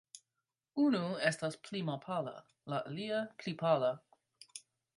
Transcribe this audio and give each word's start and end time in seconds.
Unu 0.83 1.01
estas 1.31 1.57
pli 1.67 1.81
malpala; 1.89 2.33
la 2.75 2.81
alia, 2.93 3.21
pli 3.43 3.55
pala. 3.63 3.95